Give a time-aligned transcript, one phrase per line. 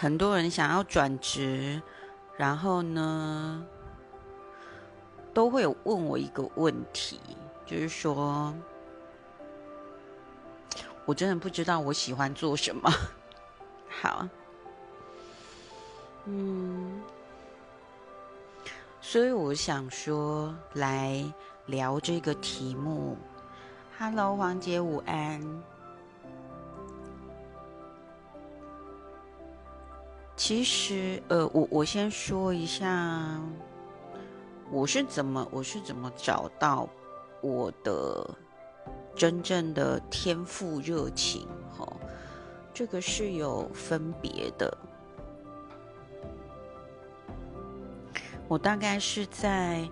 [0.00, 1.82] 很多人想要转职，
[2.38, 3.62] 然后呢，
[5.34, 7.20] 都会有问我一个问题，
[7.66, 8.54] 就是说，
[11.04, 12.90] 我真的不知道我喜欢做什么。
[14.00, 14.26] 好，
[16.24, 17.02] 嗯，
[19.02, 21.22] 所以我想说来
[21.66, 23.18] 聊这个题目。
[23.98, 25.62] Hello，王姐，午安。
[30.50, 33.40] 其实，呃，我我先说一下，
[34.68, 36.88] 我是怎么我是怎么找到
[37.40, 38.28] 我的
[39.14, 41.46] 真正的天赋热情，
[41.78, 41.86] 哈，
[42.74, 44.76] 这个是有分别的。
[48.48, 49.88] 我大概是在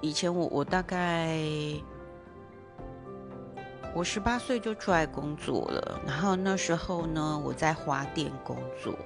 [0.00, 1.42] 以前，我我大概。
[3.98, 8.96] 我十八岁就出来工作了，然后那时候呢，我在花店工作。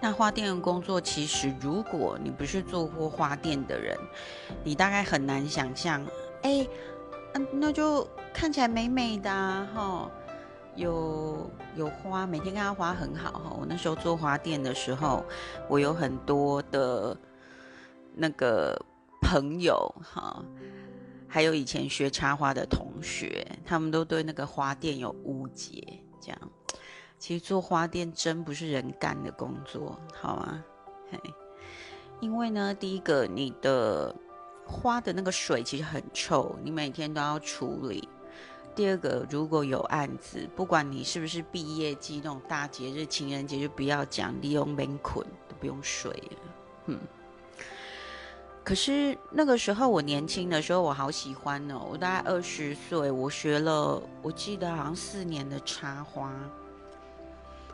[0.00, 3.96] 那花店的工作，其实如果你不是做过花店的人，
[4.64, 6.04] 你大概很难想象。
[6.42, 6.66] 哎，
[7.34, 9.30] 嗯，那就看起来美美的
[9.72, 10.10] 哈，
[10.74, 13.56] 有有花，每天看到花很好哈。
[13.56, 15.24] 我那时候做花店的时候，
[15.68, 17.16] 我有很多的
[18.16, 18.76] 那个
[19.22, 20.42] 朋友哈。
[21.28, 25.82] 还有以前学插花的同学，他们都对那个花店有误解。
[26.20, 26.40] 这样，
[27.18, 30.64] 其实做花店真不是人干的工作，好吗？
[32.20, 34.14] 因为呢，第一个，你的
[34.66, 38.08] 花的那个水其实很臭，你每天都要处理；
[38.74, 46.38] 第二个，如果有案子，不管你是不是毕业季那种大节日、情人节，就不要讲利用门捆都不用水了，
[46.86, 46.98] 嗯。
[48.66, 51.86] 可是那个时候我年轻的时候，我好喜欢哦！
[51.88, 56.32] 我大概二十岁，我学了，我记得好像四年的插花，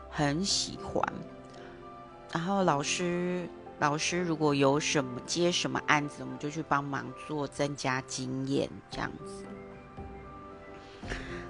[0.07, 1.03] 很喜欢。
[2.31, 3.49] 然后老师，
[3.79, 9.43] 老师如果有什么接什么案子，我们就去帮忙做，增加经验这样子。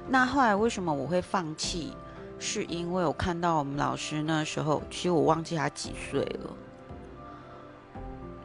[0.07, 1.91] 那后来为什么我会放弃？
[2.39, 6.55] 是因为我看到我们老师那时候，其实我忘记他几岁了。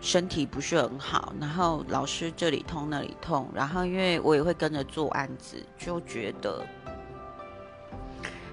[0.01, 6.65] 身体不是很好，然后老师这里痛那里痛，然后因为我也会跟着做案子，就觉得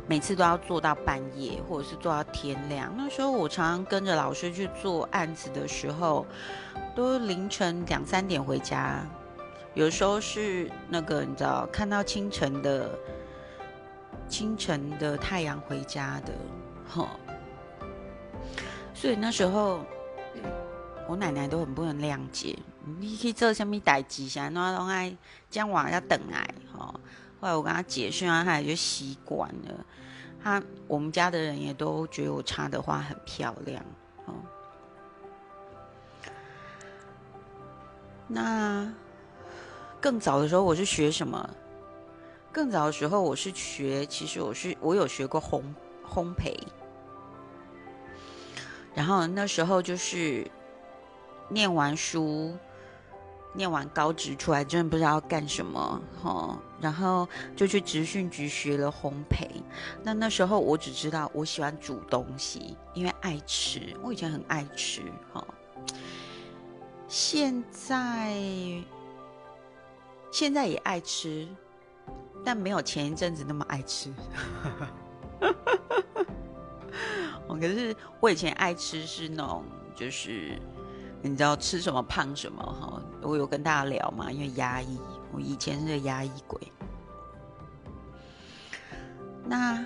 [0.07, 2.91] 每次都要做到半夜，或者是做到天亮。
[2.97, 6.25] 那时候我常常跟着老师去做案子的时候，
[6.95, 9.05] 都凌晨两三点回家，
[9.75, 12.89] 有时候是那个你知道看到清晨的
[14.27, 16.33] 清晨的太阳回家的，
[16.89, 17.07] 哈。
[18.95, 19.85] 所以那时候。
[21.07, 22.57] 我奶奶都很不能谅解，
[22.99, 25.15] 你去做什么代志，想那拢爱
[25.51, 26.99] 将往下等来吼。
[27.39, 29.85] 后来我跟他解释啊，他也就习惯了。
[30.43, 33.83] 他我们家的人也都觉得我插的花很漂亮
[34.25, 34.33] 哦。
[38.27, 38.91] 那
[40.01, 41.47] 更早的时候，我是学什么？
[42.51, 45.61] 更早的时候，我是学，其实我是我有学过烘
[46.03, 46.57] 烘焙。
[48.95, 50.49] 然后那时候就是。
[51.49, 52.57] 念完书，
[53.53, 59.47] 念完高职出来，真的不知道要干什么哈，然后就去职训局学了烘焙。
[60.03, 65.01] 那那时候我只知道我喜欢煮东西，因为爱吃，我以前很爱吃
[65.31, 65.45] 哈。
[67.07, 68.35] 现在
[70.31, 71.47] 现在也爱吃，
[72.43, 74.11] 但没有前一阵子那么爱吃。
[77.47, 79.63] 可是我以前爱吃是那种
[79.95, 80.59] 就是。
[81.27, 83.01] 你知道吃什么胖什么哈？
[83.23, 84.99] 我有跟大家聊嘛，因为压抑，
[85.33, 86.59] 我以前是个压抑鬼。
[89.43, 89.83] 那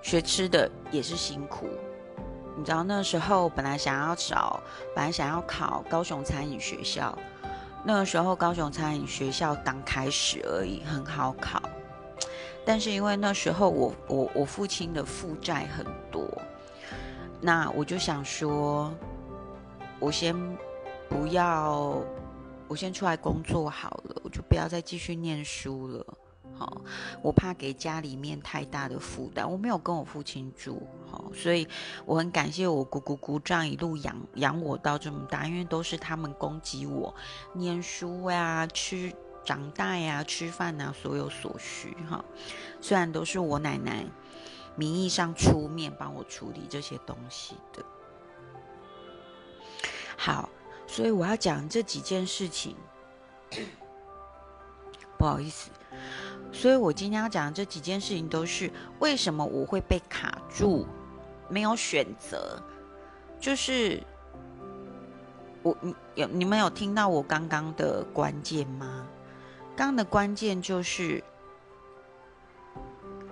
[0.00, 1.66] 学吃的也是辛苦，
[2.56, 4.60] 你知道那时候本来想要找，
[4.94, 7.18] 本来想要考高雄餐饮学校，
[7.84, 11.60] 那个时候高雄餐饮学校刚开始而已，很好考。
[12.64, 16.24] 但是因为那时候我我我父亲的负债很多，
[17.40, 18.94] 那我就想说。
[20.00, 20.34] 我先
[21.10, 22.02] 不要，
[22.66, 26.06] 我先出来工作好了，我就不要再继续念书了。
[26.56, 26.80] 好，
[27.22, 29.50] 我怕给家里面太大的负担。
[29.50, 31.68] 我没有跟我父亲住，好，所以
[32.06, 37.14] 我很感谢我姑姑姑丈一路养养我到这么大，因为都是他们供给我
[37.52, 39.12] 念书呀、吃
[39.44, 41.94] 长大呀、吃饭啊，所有所需。
[42.08, 42.24] 哈，
[42.80, 44.04] 虽然都是我奶奶
[44.76, 47.84] 名义上出面帮我处理这些东西的。
[50.22, 50.50] 好，
[50.86, 52.76] 所以我要讲这几件事情。
[55.16, 55.70] 不好意思，
[56.52, 60.86] 所以我今天要讲的这几件事情，都是为什么我会被卡住，
[61.48, 62.62] 没有选择，
[63.40, 64.02] 就是
[65.62, 69.06] 我你有你们有听到我刚刚的关键吗？
[69.74, 71.24] 刚刚的关键就是，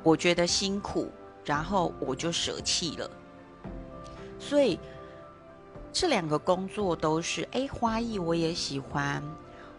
[0.02, 1.12] 我觉得辛苦，
[1.44, 3.10] 然后我就舍弃了，
[4.38, 4.80] 所以。
[5.92, 9.22] 这两个工作都是，哎，花艺我也喜欢，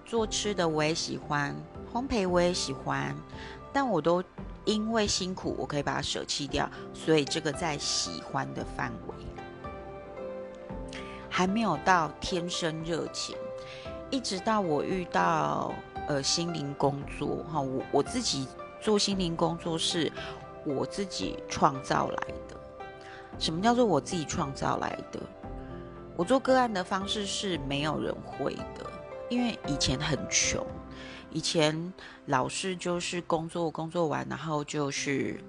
[0.05, 1.55] 做吃的我也喜欢，
[1.93, 3.15] 烘焙我也喜欢，
[3.71, 4.23] 但我都
[4.65, 9.15] 因为辛苦，我可以把它舍弃掉，所以这个在喜欢的范围，
[11.29, 13.35] 还没有到天生热情，
[14.09, 15.71] 一直到我遇到
[16.07, 18.47] 呃心灵工作哈，我我自己
[18.81, 20.11] 做心灵工作是
[20.65, 22.57] 我自己创造来的，
[23.37, 25.19] 什么叫做我自己创造来的？
[26.19, 28.85] 我做个案的方式是没有人会的，
[29.29, 30.67] 因为以前很穷，
[31.31, 31.93] 以前
[32.25, 35.41] 老是就是工作工作完，然后就是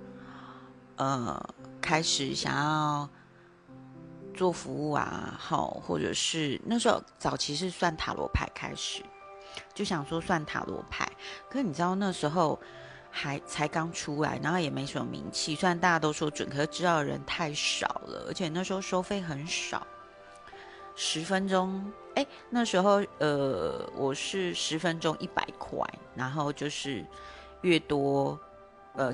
[0.94, 1.44] 呃
[1.80, 3.10] 开始想要
[4.32, 9.02] 做服务啊，好，或者是那时候早期是算塔罗牌开始，
[9.74, 11.10] 就想说算塔罗牌，
[11.50, 12.56] 可你知道那时候
[13.10, 19.84] 还才刚出来，然后也没什么名气，虽然大家都说准，可是知道的人太少了，而且那时候收费很少。
[21.02, 21.82] 十分钟，
[22.14, 25.82] 哎，那时候呃，我是十分钟一百块，
[26.14, 27.02] 然后就是
[27.62, 28.38] 越多，
[28.96, 29.10] 呃，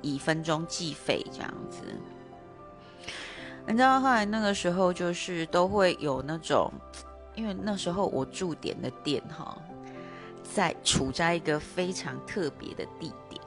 [0.00, 1.84] 以分钟计费这样子。
[3.68, 6.72] 你知道后来那个时候就是都会有那种，
[7.36, 9.56] 因为那时候我驻点的店哈，
[10.42, 13.40] 在处在一个非常特别的地点，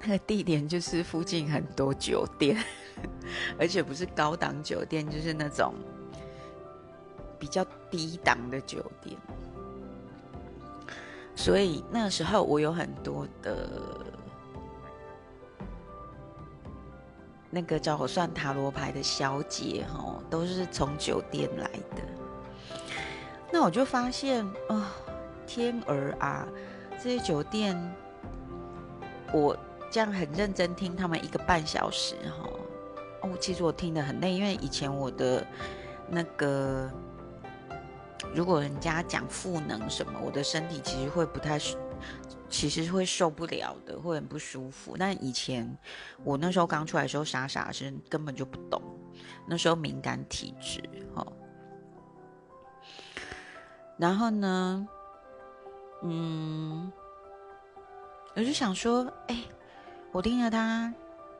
[0.00, 2.56] 那个地点就是附近很多酒店，
[3.60, 5.74] 而且不是高档酒店，就是那种。
[7.38, 9.16] 比较低档的酒店，
[11.36, 13.70] 所以那时候我有很多的，
[17.48, 22.02] 那个找我算塔罗牌的小姐哈，都是从酒店来的。
[23.52, 24.92] 那我就发现啊，
[25.46, 26.46] 天儿啊，
[27.00, 27.80] 这些酒店，
[29.32, 29.56] 我
[29.90, 32.50] 这样很认真听他们一个半小时哈，
[33.22, 35.46] 哦，其实我听得很累，因为以前我的
[36.10, 36.90] 那个。
[38.34, 41.58] 如果人家讲赋能什么，我的身体其实会不太，
[42.48, 44.96] 其实会受不了的，会很不舒服。
[44.98, 45.76] 但以前
[46.24, 48.82] 我那时候刚出来的时候，傻傻是根本就不懂，
[49.46, 50.82] 那时候敏感体质
[51.14, 51.26] 哈。
[53.96, 54.88] 然后呢，
[56.02, 56.92] 嗯，
[58.34, 59.42] 我就想说，哎，
[60.12, 60.92] 我听了他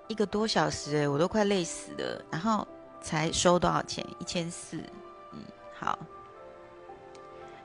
[0.08, 2.24] 一个多小时，哎，我都快累死了。
[2.30, 2.66] 然后
[3.00, 4.04] 才收多少钱？
[4.18, 4.76] 一千四。
[5.32, 5.40] 嗯，
[5.78, 5.98] 好。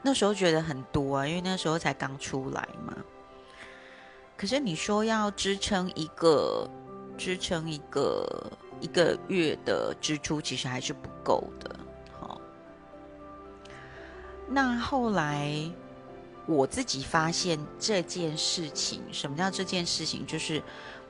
[0.05, 2.93] 那时候觉得很多啊，因为那时候才刚出来嘛。
[4.35, 6.69] 可是你说要支撑一个
[7.17, 8.51] 支撑一个
[8.81, 11.73] 一个月的支出，其实还是不够的。
[12.19, 12.41] 好，
[14.49, 15.53] 那后来
[16.45, 20.25] 我自己发现这件事情，什么叫这件事情？
[20.25, 20.61] 就是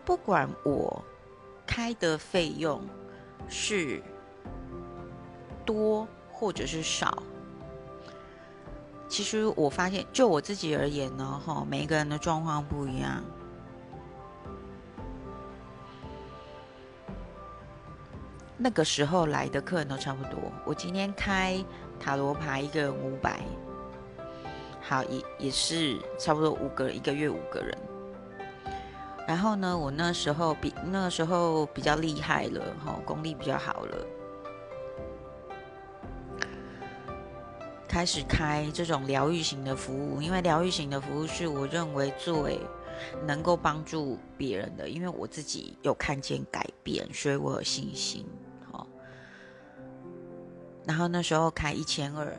[0.06, 1.04] 不管我
[1.66, 2.80] 开的费用
[3.50, 4.00] 是
[5.66, 7.24] 多或者是少。
[9.14, 13.24] 其实我发现，就我自己而言呢，哈，每一个人的状况不一样。
[18.58, 20.40] 那个时候来的客人都差不多。
[20.66, 21.64] 我今天开
[22.00, 23.40] 塔罗牌，一个人五百，
[24.82, 27.78] 好，也也是差不多五个，一个月五个人。
[29.28, 34.08] 然后呢，我那时候比那时候比较厉害了，哈，功力比较好了。
[37.94, 42.60] 开始开这种疗愈型的服务，因为疗愈型的服务是我认为最
[43.24, 48.26] 能够帮助别人的，因为我自己有看见改变，所以我有信心。
[48.72, 48.88] 好，
[50.88, 52.36] 然后那时候开一千二，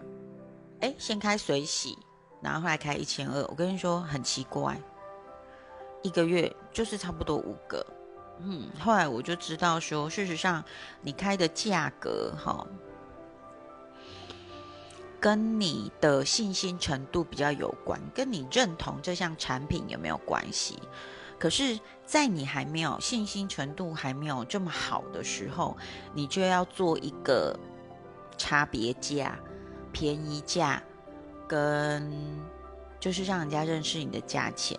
[0.80, 1.96] 哎，先开水洗，
[2.42, 3.40] 然后后来开一千二。
[3.46, 4.76] 我跟你说很奇怪，
[6.02, 7.87] 一个月就是差不多五个。
[8.40, 10.64] 嗯，后来我就知道说，事实上
[11.00, 12.66] 你开的价格，哈。
[15.24, 20.78] 跟你的信心程度比较有关，跟你认同这项产品有没有关系？
[21.38, 25.78] 可是，在你还没有信心程度还没有这么好的时候，
[26.12, 27.58] 你就要做一个
[28.36, 29.38] 差别价、
[29.92, 30.82] 便宜价，
[31.48, 32.12] 跟
[33.00, 34.78] 就是让人家认识你的价钱，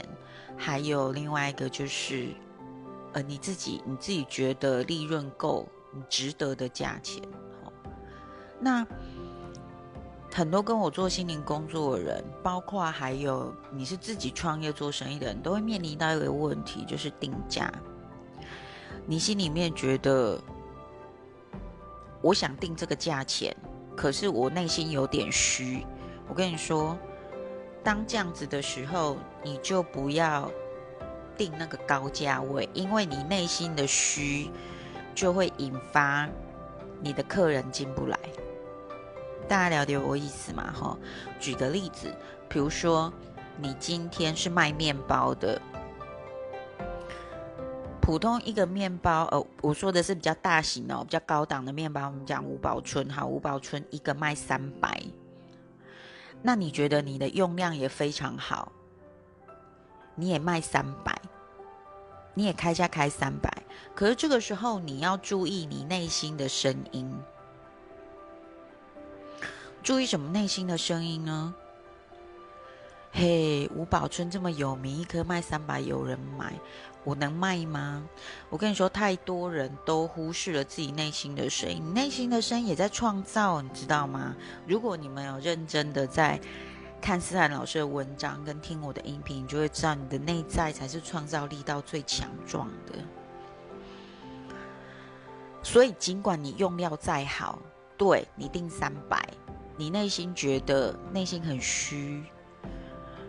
[0.56, 2.30] 还有另外一个就是，
[3.14, 7.20] 呃，你自己你自己觉得利润够、你值得的价钱。
[7.64, 7.74] 好，
[8.60, 8.86] 那。
[10.36, 17.72] 很多跟我做心灵工作的人，包括还有你是自己创业做生意的人，都会面临到一个问题，就是定价。
[19.06, 20.38] 你心里面觉得，
[22.22, 23.56] 我想定这个价钱，
[23.96, 25.86] 可是我内心有点虚。
[26.28, 26.98] 我跟你说，
[27.82, 30.52] 当这样子的时候，你就不要
[31.38, 34.52] 定那个高价位，因为你内心的虚
[35.16, 36.28] 就会引发
[37.00, 38.20] 你的客人进不来。
[39.48, 40.74] 大家了解我意思吗？
[40.74, 40.98] 哈，
[41.40, 42.12] 举个例子，
[42.50, 43.14] 比如说
[43.58, 45.62] 你今天是卖面包的，
[48.02, 55.00] 普通一个面包，呃，我说的是比较大型哦，比较高档的面包，我们讲五宝春，哈，五宝春一个卖三百，
[56.42, 58.72] 那你觉得你的用量也非常好，
[60.16, 61.16] 你也卖三百，
[62.34, 63.52] 你也开价开三百，
[63.94, 67.16] 可是这个时候你要注意你内心的声音。
[69.86, 71.54] 注意什么内心的声音呢？
[73.12, 76.56] 嘿，吴宝春这么有名，一颗卖三百，有人买，
[77.04, 78.04] 我能卖吗？
[78.50, 84.36] 我跟你说，太多人都忽视了自己内心的声音，内心的声音也在创造，你知道吗？
[84.66, 86.42] 如果你们有认真的在
[87.00, 92.96] 看思涵老师的文章跟听我的音频，你就会知道，你的内在才是创造力到最强壮的。
[95.62, 97.60] 所以，尽管你用料再好，
[97.96, 99.24] 对你定三百。
[99.78, 102.24] 你内心觉得内心很虚，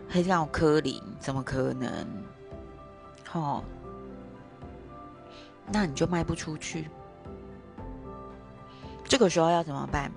[0.07, 2.07] 很让我柯林，怎么可能？
[3.33, 3.61] 哦，
[5.69, 6.89] 那你就卖不出去。
[9.03, 10.09] 这个时候要怎么办？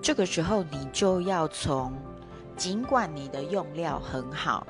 [0.00, 1.92] 这个时候你就要从，
[2.56, 4.66] 尽管你的用料很好，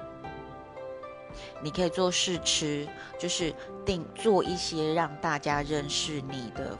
[1.62, 6.76] 你可以做试吃，就是定做一些让大家认识你的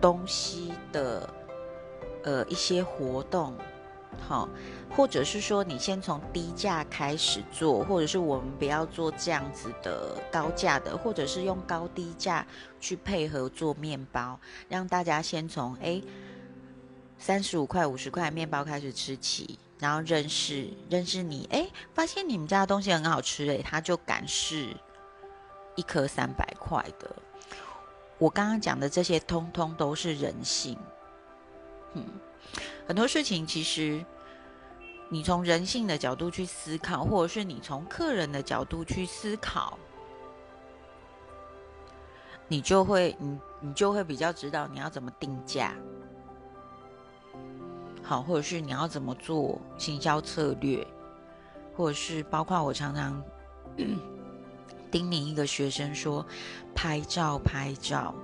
[0.00, 1.28] 东西的。
[2.26, 3.54] 呃，一些活动，
[4.26, 4.48] 好，
[4.90, 12.44] 或者是说你先从低价开始做，或者是我们不要做这样子的高价的，或者是用高低价
[12.80, 16.02] 去配合做面包，让大家先从哎
[17.16, 24.76] 三十五块、五十块面包开始吃起，然后认识认识你，哎，发现你们家的东西很好吃，哎，他就敢试
[25.76, 27.14] 一颗三百块的。
[28.18, 30.76] 我刚刚讲的这些，通通都是人性。
[31.94, 32.04] 嗯，
[32.86, 34.04] 很多事情其实，
[35.08, 39.78] 你从人性的角度去思考，或者是你从客人的角度去思考，
[42.48, 45.74] 你就会，你你就会比较知道你要怎么定价，
[48.02, 50.86] 好，或者是你要怎么做行销策略，
[51.76, 53.22] 或者是包括我常常
[54.90, 56.24] 叮咛一个学生说，
[56.74, 58.14] 拍照，拍照。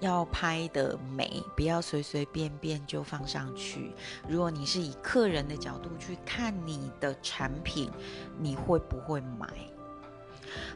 [0.00, 3.92] 要拍的美，不要随随便便就放上去。
[4.28, 7.90] 如果你是以客人的角度去看你的产品，
[8.38, 9.48] 你会不会买？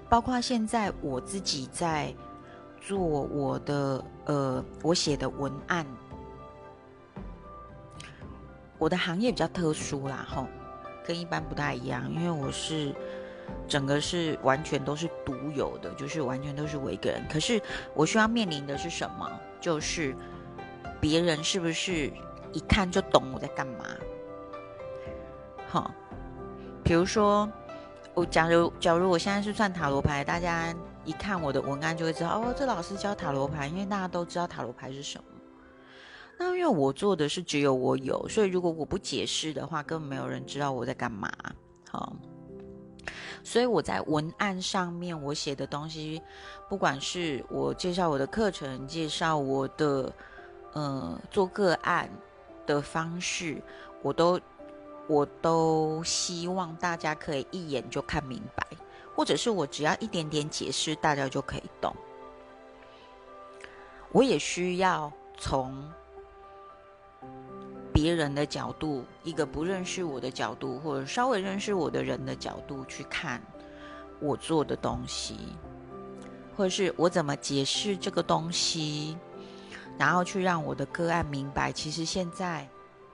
[0.08, 2.14] 包括现在我自己在
[2.80, 5.86] 做我的呃，我写的文案，
[8.78, 10.46] 我的行业比较特殊啦，吼，
[11.06, 12.94] 跟一般不太一样，因为我是。
[13.68, 17.22] 整个是完全都是独有的，就是完全都是我一个人。
[17.30, 17.60] 可是
[17.94, 19.30] 我需要面临的是什么？
[19.60, 20.14] 就是
[21.00, 22.12] 别人是不是
[22.52, 23.84] 一看就懂我在干嘛？
[25.68, 25.90] 好，
[26.84, 27.50] 比如说
[28.14, 35.24] 我假如假如我现在是算塔罗牌，大家一看我的文案就会知道哦，这老师教塔罗牌，因为大家都知道塔罗牌是什么。
[36.38, 41.30] 那因为我做的是只有我有，所以如果我不解释的话，根本没有人知道我在干嘛。
[41.88, 42.14] 好。
[43.42, 46.22] 所以我在文案上面，我写的东西，
[46.68, 50.12] 不管是我介绍我的课程，介绍我的，
[50.72, 52.08] 呃，做个案
[52.66, 53.60] 的方式，
[54.02, 54.40] 我都，
[55.06, 58.66] 我都希望大家可以一眼就看明白，
[59.14, 61.94] 或者是我只要一点点解释，大家就可以懂。
[64.12, 65.92] 我也需要从。
[67.92, 73.42] 别人的角度，一个不认识我的角度，或者稍微认识我的人的角度去看
[74.20, 75.36] 我做的东西，
[76.56, 79.16] 或者是我怎么解释这个东西，
[79.98, 82.66] 然后去让我的个案明白，其实现在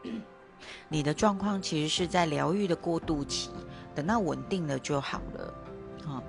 [0.89, 3.51] 你的状况其实是在疗愈的过渡期，
[3.95, 5.55] 等到稳定了就好了，
[6.07, 6.23] 啊，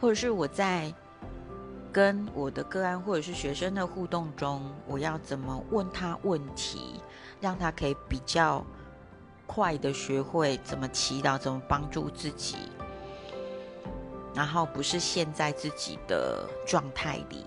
[0.00, 0.92] 或者是我在。
[1.96, 7.00] 跟我的个案或者是学生的互动中，我要怎么问他问题，
[7.40, 8.62] 让他可以比较
[9.46, 12.56] 快的学会怎么祈祷，怎么帮助自己，
[14.34, 17.46] 然后不是陷在自己的状态里。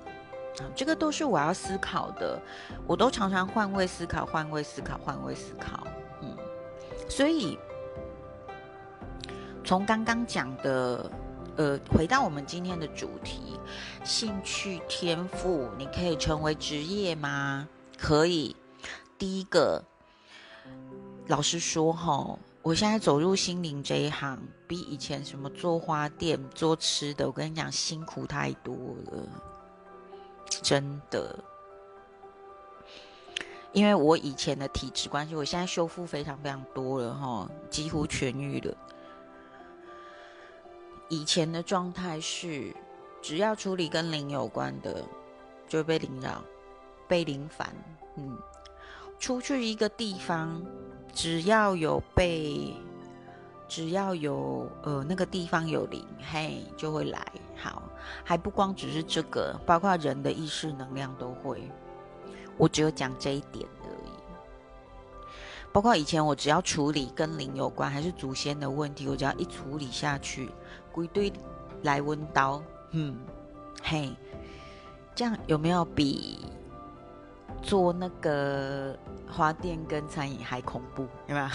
[0.76, 2.42] 这个都是我要思考的，
[2.88, 5.86] 我都常常换位思考，换位思考，换位思考。
[6.24, 6.36] 嗯，
[7.08, 7.56] 所以
[9.64, 11.08] 从刚刚讲的，
[11.60, 13.60] 呃，回到我们今天的主题，
[14.06, 17.68] 兴趣天赋，你可以成为职业吗？
[17.98, 18.56] 可以。
[19.18, 19.84] 第一个，
[21.28, 24.40] 老实说哈，我现在走入心灵这一行，
[24.70, 28.74] 比以前什么做花店、做吃的，我跟你讲，辛苦太多
[29.12, 29.28] 了。
[30.62, 31.44] 真的，
[33.74, 38.78] 因为我以前的体质关系，我现在修复非常非常多了哈，几乎痊愈了。
[41.10, 42.74] 以前的状态是，
[43.22, 45.04] 只要处理跟灵有关的，
[45.68, 46.42] 就会被灵扰、
[47.08, 47.74] 被灵烦。
[48.16, 48.38] 嗯，
[49.20, 50.64] 出去一个地方，
[51.14, 52.74] 只要有被。
[53.68, 57.24] 只要有呃那个地方有灵，嘿，就会来。
[57.56, 57.84] 好，
[58.24, 61.62] 还不光只是这个，包括人的意识能量都会。
[62.58, 64.12] 我只有讲这一点而已。
[65.72, 70.50] 包括以前我只要处理跟灵有关，还是祖先的问题，我只要一处理下去，
[71.04, 71.32] 一堆
[71.84, 73.18] 来温刀，嗯，
[73.84, 74.12] 嘿，
[75.16, 76.46] 这样有没有比
[77.62, 78.98] 做那个
[79.30, 81.08] 花店跟餐饮还恐怖？
[81.28, 81.48] 有没有？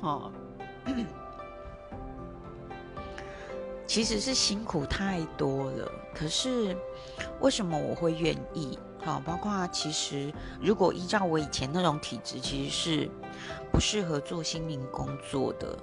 [0.08, 0.32] 哦，
[3.86, 5.90] 其实是辛苦太多了。
[6.14, 6.76] 可是
[7.40, 8.78] 为什么我会愿意？
[9.02, 13.10] 好，包括其实如果依照我以前那种体质，其实是
[13.72, 15.76] 不适合做心灵工作的，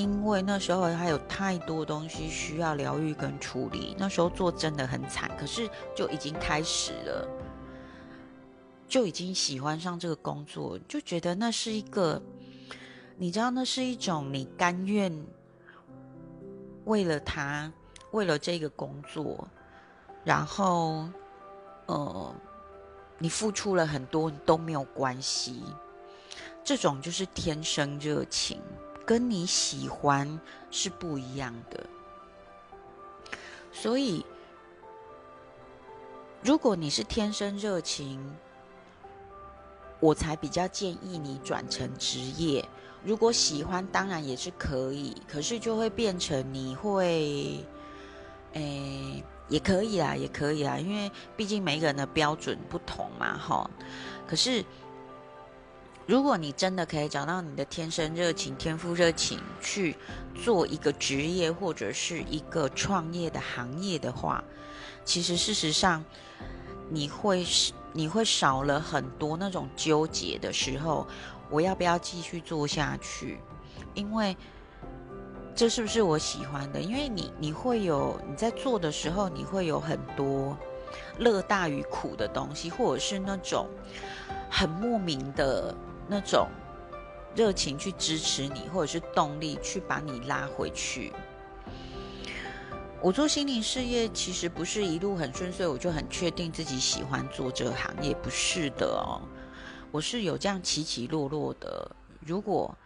[0.00, 3.94] 因为那时候还有太多东西需要疗愈跟处理。
[3.98, 7.28] 那时候做真的很惨，可是就已经开始了，
[8.86, 12.22] 就已经喜欢上这个工作，就觉得那是一个。
[13.20, 15.12] 你知道那是一种你甘愿
[16.84, 17.72] 为了他，
[18.12, 19.48] 为了这个工作，
[20.22, 21.08] 然后，
[21.86, 22.32] 呃，
[23.18, 25.64] 你付出了很多都没有关系，
[26.62, 28.62] 这种就是天生热情，
[29.08, 30.38] 跟你喜欢
[30.70, 31.86] 是不一样的。
[33.72, 34.22] 所以，
[36.42, 38.20] 如果你是天生热情，
[39.98, 42.62] 我才比较建议你转成职业。
[43.02, 47.64] 如果喜欢，当然也是可以，可是就会变成你会，
[48.52, 53.70] 诶，也可以啦，也可以啦，因为毕竟每一个人的标准不同嘛，哈。
[54.26, 54.62] 可是，
[56.08, 59.94] 如果你真的可以找到你的天生热情、天赋热情，去
[60.34, 64.42] 做一个职业或者是一个创业的行业的话，
[65.04, 66.02] 其实事实上，
[66.88, 71.06] 你会是你会少了很多那种纠结的时候。
[71.50, 73.38] 我要不要继续做下去？
[73.94, 74.36] 因为
[75.54, 76.80] 这是不是我喜欢的？
[76.80, 80.56] 因为你你会有你在做的时候，你会有很多
[81.18, 83.66] 乐大于苦的东西，或者是那种
[84.50, 85.74] 很莫名的
[86.08, 86.48] 那种
[87.34, 91.12] 热情去支持你，或者是动力去把你拉回去。
[93.00, 99.22] 我做心灵事业其实不是一路很顺遂，我就很确定自己喜欢做这行业，不是的哦。
[99.92, 101.90] 我是有这样起起落落的。
[102.26, 102.76] 如果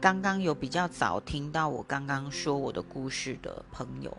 [0.00, 4.14] 刚刚有比较早听到我刚刚说我的故事的朋友，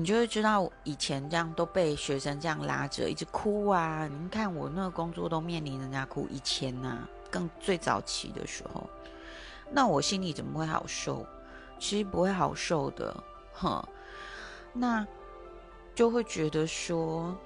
[0.00, 4.08] 你就会知道以前这样都被学生这样拉着一直哭啊！
[4.08, 8.88] 你看我那个工作都面临人家哭，以前呐，更最早期的时候，
[9.70, 11.26] 那我心里怎么会好受？
[11.78, 13.14] 其实不会好受的，
[13.52, 13.86] 哼，
[14.72, 15.06] 那
[15.94, 17.36] 就会觉得说。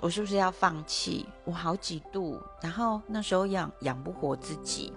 [0.00, 1.24] 我是不是要放弃？
[1.44, 4.92] 我好几度，然后那时候养养不活自己，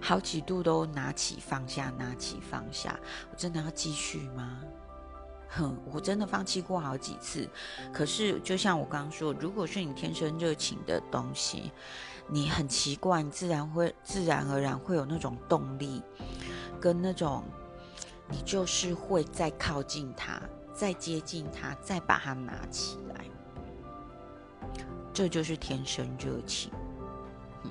[0.00, 2.98] 好几度都拿起放下，拿起放下。
[3.30, 4.58] 我真的要继续吗？
[5.48, 7.48] 哼，我真的放弃过好几次。
[7.92, 11.72] 可是就像我刚刚说，如果是你天生热情的东西，
[12.28, 16.02] 你很奇怪，自然会自然而然会有那种动力，
[16.80, 17.44] 跟那种
[18.28, 20.40] 你就是会再靠近它。
[20.74, 23.24] 再接近它，再把它拿起来，
[25.10, 26.70] 这就是天生热情。
[27.64, 27.70] 嗯，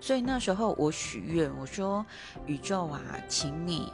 [0.00, 2.04] 所以那时候我许愿，我说
[2.44, 3.92] ：“宇宙啊，请你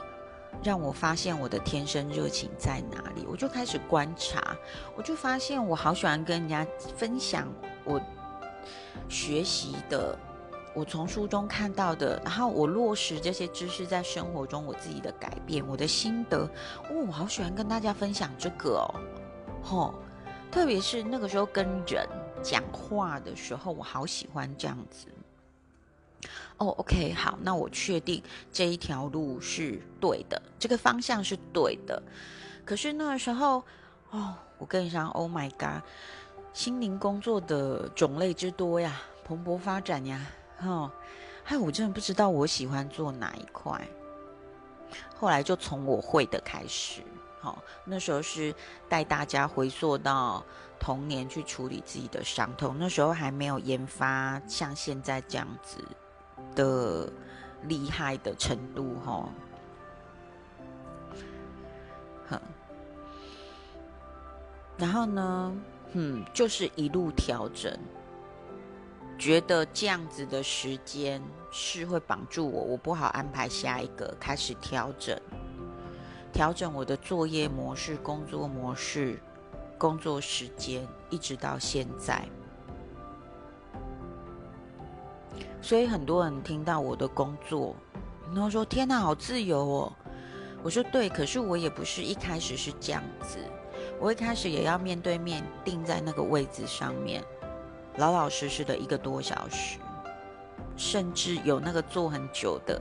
[0.63, 4.55] 让我发现我的天生热情在哪里。”我就开始观察，
[4.95, 6.65] 我就发现我好喜欢跟人家
[6.95, 7.47] 分享
[7.83, 8.01] 我
[9.09, 10.17] 学习的。
[10.73, 16.39] 我从书中看到的，然后我落实这些知识在生活中，我自己的改变，我的心得，
[16.89, 18.99] 哦，我好喜欢跟大家分享这个哦，
[19.63, 19.95] 吼，
[20.51, 22.05] 特别是那个时候跟人
[22.43, 25.07] 讲话的时候，我好喜欢这样子。
[26.57, 32.01] 哦，OK，好，那我确定这一条路是对的，这个方向是对的。
[32.63, 33.61] 可是那个时候，
[34.11, 35.83] 哦，我跟你讲，Oh my God，
[36.53, 40.25] 心灵工作的种类之多呀，蓬勃发展呀，
[40.63, 40.89] 哦，
[41.43, 43.85] 哎，我真的不知道我喜欢做哪一块。
[45.17, 47.01] 后来就从我会的开始，
[47.41, 48.55] 好，那时候是
[48.87, 50.41] 带大家回溯到
[50.79, 55.83] 童年去处理自己的伤痛，那时候还没有研发像现在这样子
[56.55, 57.07] 的
[57.63, 59.29] 厉害的程度，哈，
[62.29, 62.39] 哼，
[64.77, 65.53] 然后呢，
[65.93, 67.77] 嗯，就是一路调整。
[69.17, 75.17] 觉得这样子的时间是会绑住我，我不好安排下一个，开始调整，
[76.33, 79.17] 调整我的作业模式、工作模式、
[79.77, 82.27] 工作时间，一直到现在。
[85.65, 87.75] 所以很多人听到我的工作，
[88.31, 89.93] 然后说：“天哪，好自由哦！”
[90.61, 93.39] 我说：“对，可是我也不是一开始是这样子，
[93.99, 97.23] 我一开始也要面对面定在那个位置上面。”
[97.97, 99.79] 老老实实的一个多小时，
[100.77, 102.79] 甚至有那个坐很久的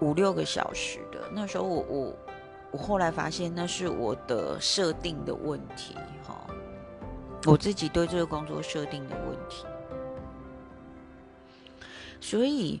[0.00, 1.20] 五六个小时的。
[1.32, 2.14] 那时候我我
[2.72, 6.36] 我后来发现那是我的设定的问题，哈，
[7.46, 9.64] 我自己对这个工作设定的问题。
[12.20, 12.80] 所以，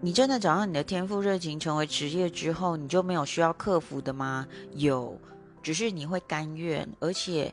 [0.00, 4.46] 你真的找到你的天赋热情成为职业之后，你就没有需要克服的吗？
[4.72, 5.18] 有，
[5.62, 7.52] 只是你会甘愿，而且。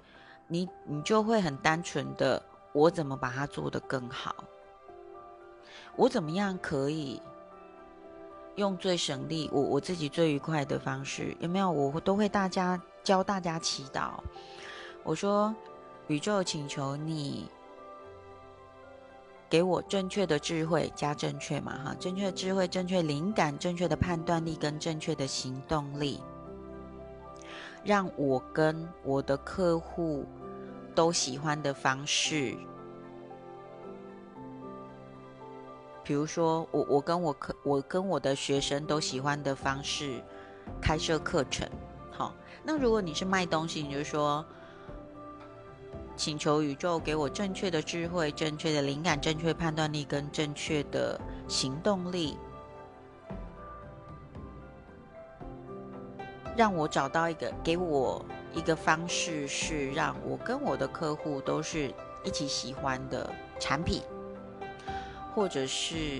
[0.49, 4.33] 你你就会很单纯的，我怎么把它做得更好？
[5.97, 7.21] 我怎么样可以
[8.55, 11.35] 用最省力、我我自己最愉快的方式？
[11.41, 11.69] 有没有？
[11.69, 14.11] 我都会大家教大家祈祷。
[15.03, 15.53] 我说，
[16.07, 17.49] 宇宙请求你
[19.49, 26.21] 给我正确的智慧加正确嘛哈，正确的智慧、正确灵感、正确的判断力跟正确的行动力。
[27.83, 30.25] 让我跟我的客户
[30.93, 32.53] 都喜欢的方式，
[36.03, 40.21] 比如说我我跟我客我跟我的学生都喜欢的方式
[40.81, 41.69] 开设课程，
[42.11, 42.33] 好。
[42.63, 44.45] 那如果你是卖东西，你就说
[46.17, 52.37] 请求宇宙给我正确的智慧、正确的灵感、正确判断力跟正确的行动力。
[56.55, 64.01] 让我找到一个，给我一个方式，是让我跟我的客户都是一起喜欢的产品，
[65.35, 66.19] 或者是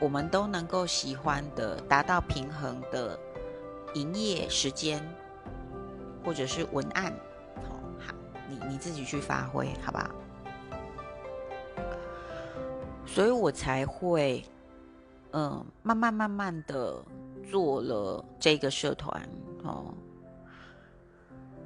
[0.00, 3.16] 我们都能够喜欢的，达到平衡的
[3.94, 5.00] 营业时间，
[6.24, 7.14] 或者是文案，
[8.48, 10.10] 你你自己去发挥，好吧？
[13.06, 14.44] 所以我才会，
[15.32, 17.02] 嗯，慢慢慢慢的
[17.50, 19.28] 做了这个社团。
[19.64, 19.92] 哦，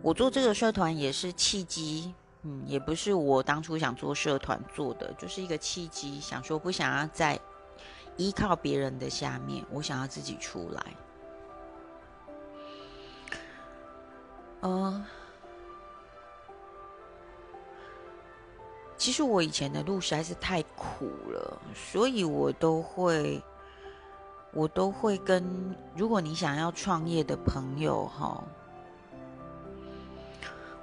[0.01, 7.39] 我做这个社团也是契机，嗯，也不是我当初想做社团做的，就是一个契机，想说不想要再
[8.17, 10.87] 依靠别人的下面，我想要自己出来。
[14.63, 15.05] 嗯，
[18.97, 23.43] 其实我以前的路实在是太苦了，所以我都会。
[24.55, 28.45] 我都会跟，如果你想要创业的朋友哈，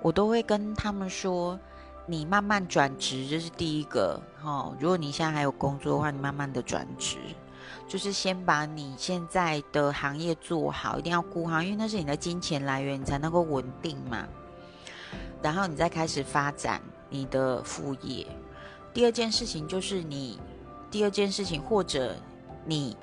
[0.01, 1.59] 我都会跟他们说，
[2.07, 4.75] 你慢慢转职，这是第一个哈。
[4.79, 7.19] 如果你现在还有工作的话，你慢慢的转职，
[7.87, 14.27] 就是先把你现在的行业做好，一定要顾好，因为那是你的金钱来源，你才能够稳定嘛。
[15.43, 18.25] 然后你再开始发展你的副业。
[18.93, 20.39] 第二件事情就是你，
[20.89, 22.15] 第二件事情或者
[22.65, 22.95] 你。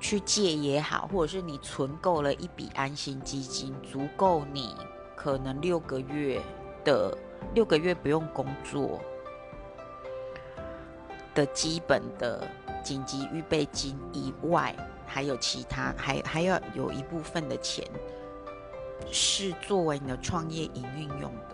[0.00, 4.76] 去借也好，或者是你存够了一笔安心基金，足够你
[5.16, 6.42] 可能六个月
[6.84, 7.16] 的
[7.54, 9.00] 六个月不用工作
[11.34, 12.46] 的基本的
[12.82, 17.82] 紧急预备金以外，还有其他，还还要有一部分的钱
[19.10, 21.53] 是作为你的创业营运用的，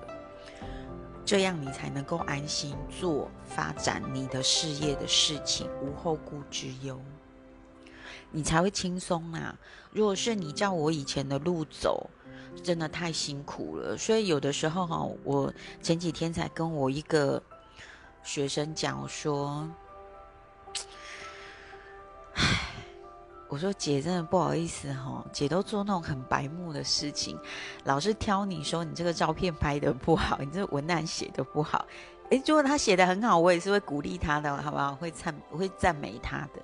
[1.24, 7.00] 这样你才能够安心做发展你的事业的事情，无后顾之忧。
[8.32, 9.56] 你才会轻松啊！
[9.90, 12.08] 如果是你照我以前的路走，
[12.62, 13.96] 真的太辛苦了。
[13.96, 15.52] 所以有的时候哈，我
[15.82, 17.42] 前几天才跟我一个
[18.22, 19.68] 学生讲说
[22.34, 22.79] ：“唉，
[23.50, 27.36] 我说姐真的不好意思哈，姐都做那种很白目的事情，
[27.82, 31.84] 老是挑你说你这个照片拍的不好，你这文案写的不好。”
[32.30, 34.94] 诶，如果他写的很好，我也是会鼓励他的，好不好？
[34.94, 36.62] 会赞，会赞美他的。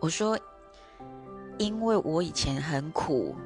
[0.00, 0.38] 我说，
[1.58, 3.36] 因为我以前很苦，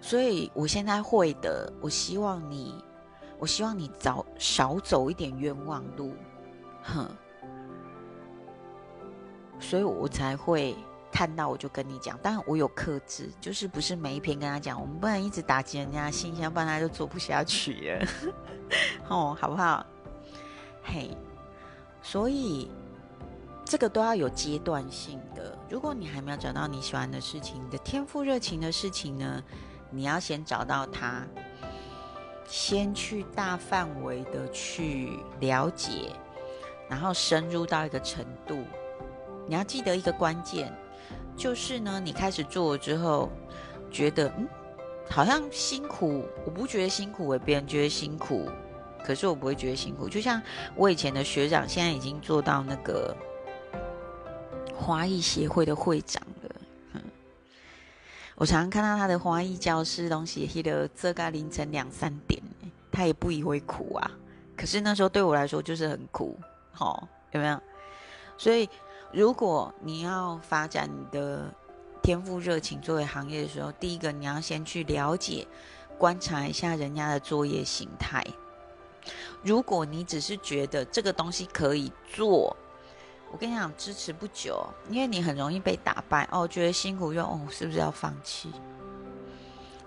[0.00, 1.72] 所以我现在会的。
[1.80, 2.72] 我希望你，
[3.40, 6.14] 我希望你早少走一点冤枉路，
[6.84, 7.08] 哼。
[9.60, 10.76] 所以我才会
[11.10, 12.18] 看到，我就跟你讲。
[12.18, 18.08] 当然我有克制，就是不是每一篇跟他讲，我们不能一直打击人家信心，不然他就做不下去了，
[19.08, 19.84] 哦， 好不好？
[20.82, 21.16] 嘿，
[22.02, 22.70] 所以。
[23.70, 25.54] 这个都要有阶段性的。
[25.68, 29.44] 如果你还没有找到你喜欢的事情，你的天赋热情的事情呢，
[29.90, 31.22] 你要先找到它，
[32.46, 36.10] 先去大范围的去了解，
[36.88, 38.64] 然后深入到一个程度。
[39.48, 40.72] 你要记得一个关键，
[41.36, 43.28] 就是呢，你开始做之后，
[43.90, 44.46] 觉得嗯，
[45.10, 48.48] 好像辛苦，我不觉得辛苦，诶，别人觉得辛苦，
[49.02, 50.08] 可是我不会觉得辛苦。
[50.08, 50.40] 就像
[50.76, 53.16] 我以前的学长，现在已经做到那个。
[54.80, 56.54] 花艺协会的会长了，
[56.92, 57.02] 嗯，
[58.36, 62.40] 我常常看到他的花艺教室东西，黑的这个凌晨两三点，
[62.92, 64.10] 他也不以为苦啊。
[64.56, 66.38] 可是那时候对我来说就是很苦，
[66.70, 67.60] 好有没有？
[68.38, 68.70] 所以
[69.12, 71.52] 如果你要发展你的
[72.02, 75.46] 天赋热情作为行业的时候，第一个你要先去了解、
[75.96, 78.24] 观察一下人家的作业形态。
[79.42, 82.54] 如果你只是觉得这个东西可以做，
[83.32, 88.50] 我跟你讲，支持不久，因为你很容易被打败哦，觉得辛苦又哦，是不是要放弃？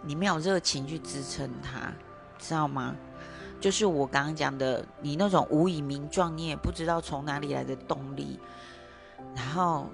[0.02, 1.94] 你没有热情去支撑它，
[2.40, 2.96] 知道吗？
[3.60, 8.40] 就是我刚刚讲的，你那种无以名状，你也不知道从哪里来的动力，
[9.36, 9.90] 然后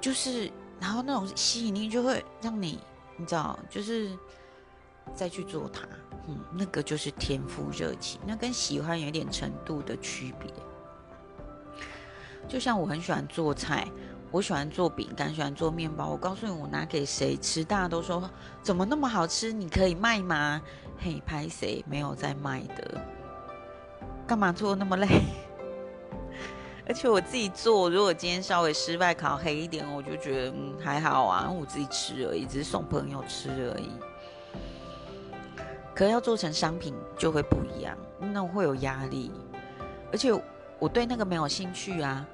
[0.00, 2.78] 就是，然后那种吸引力就会让你，
[3.16, 4.10] 你知道，就是
[5.14, 5.86] 再去做它，
[6.26, 10.52] 嗯，那个就是天赋热情，那跟喜欢有点程度的区别。
[12.46, 13.86] 就像我很喜欢做菜，
[14.30, 16.08] 我喜欢做饼干，喜欢做面包。
[16.08, 18.30] 我告诉你，我拿给谁吃，大家都说
[18.62, 19.52] 怎么那么好吃？
[19.52, 20.62] 你可以卖吗？
[20.98, 23.00] 嘿，拍谁没有在卖的？
[24.26, 25.06] 干嘛做那么累？
[26.88, 33.90] 而且我自己做，如果今天稍微失败烤黑一点，我就觉得嗯还好啊，我自己吃而已，只是送朋友吃而已。
[35.94, 39.30] 可要做成商品就会不一样，那会有压力，
[40.10, 40.32] 而且
[40.78, 42.26] 我对那个没有兴趣啊。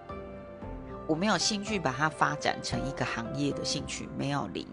[1.06, 4.66] 我没有兴趣把它发展成一个行业的兴趣，没有零。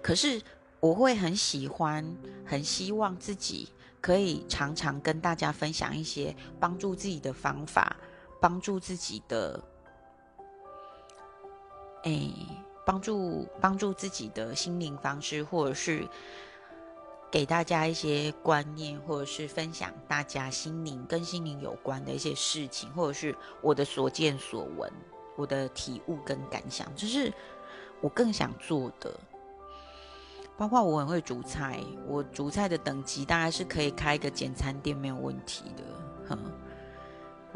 [0.00, 0.40] 可是
[0.80, 3.68] 我会很喜欢，很希望自己
[4.00, 7.94] 可以常常跟大家分享一些帮助自己的方法，
[8.40, 9.62] 帮助自己的，
[12.04, 12.30] 哎，
[12.84, 16.06] 帮助帮助自己的心灵方式，或者是。
[17.28, 24.90] 给大家一些观念，或者是分享大家心灵跟心灵有关的一些事情，或者是我的所见所闻，
[25.36, 27.30] 我的体悟跟感想，就是
[28.00, 29.12] 我更想做的。
[30.56, 35.82] 包括我很会煮菜，我煮菜的等级大概是可以开一个简餐店没有问题的，
[36.28, 36.38] 哼，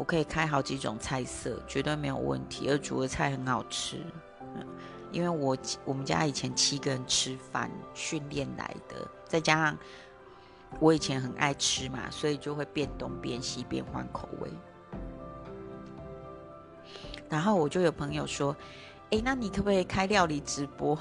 [0.01, 3.99] 我可以开好几种菜色，绝对没有问题，而煮的菜很好吃。
[5.13, 9.79] 因为我我们家以前七个人吃饭训练来的，再加上
[10.79, 14.51] 我以前很爱吃嘛，所以就会变东变西变换口味。
[17.29, 18.57] 然后我就有朋友说
[19.13, 20.99] ：“哎，那你可不可以开料理直播？”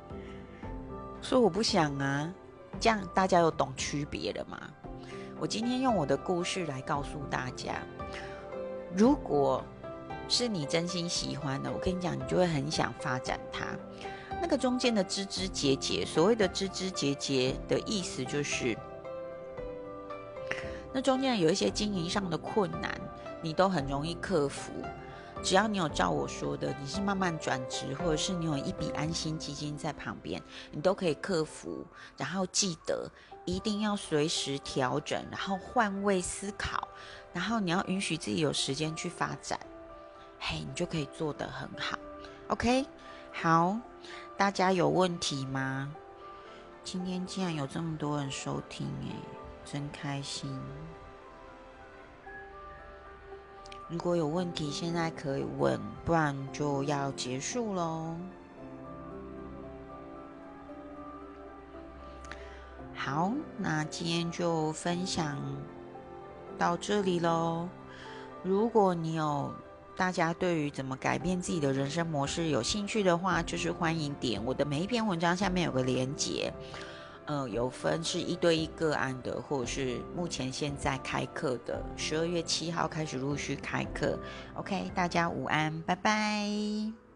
[1.20, 2.32] 说我不想啊，
[2.80, 4.58] 这样大家有懂区别了吗？
[5.38, 7.82] 我今天用我的故事来告诉大家，
[8.94, 9.64] 如果。
[10.30, 13.64] 是你真心喜欢的，我跟你讲，你就会很想发展它。
[14.42, 18.76] 那个中间的枝枝节节，所谓的枝枝节节的意思就是，
[20.92, 23.00] 那中间有一些经营上的困难，
[23.40, 24.70] 你都很容易克服。
[25.42, 31.86] 只要你有照我说的，你是慢慢转职，或者是你有一笔安心基金在旁边，你都可以克服。
[32.16, 33.10] 然后记得
[33.44, 36.86] 一定要随时调整，然后换位思考，
[37.32, 39.58] 然后你要允许自己有时间去发展。
[40.38, 41.98] 嘿，你就可以做得很好
[42.48, 42.84] ，OK？
[43.32, 43.78] 好，
[44.36, 45.90] 大家有问题吗？
[46.84, 49.14] 今天竟然有这么多人收听，哎，
[49.64, 50.60] 真开心。
[53.88, 58.14] 如果有问题，现在可以问，不然就要结束喽。
[62.94, 65.38] 好，那今天就分享
[66.58, 67.66] 到这里喽。
[68.42, 69.50] 如果你有
[69.96, 76.52] 大家对于怎么改变自己的人生模式有兴趣的话，就是欢迎点我的每一篇文章下面有个连接，
[77.28, 84.18] 呃，有分是一对一个案的，或者是目前现在开课的，十二月七号开始陆续开课。
[84.54, 87.07] OK，大家午安，拜拜。